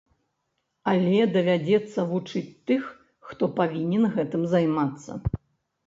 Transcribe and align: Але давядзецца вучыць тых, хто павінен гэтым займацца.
Але 0.93 1.19
давядзецца 1.35 2.07
вучыць 2.15 2.45
тых, 2.73 2.83
хто 3.31 3.43
павінен 3.63 4.13
гэтым 4.19 4.53
займацца. 4.59 5.11